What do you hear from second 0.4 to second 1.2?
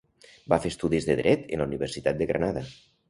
Va fer estudis de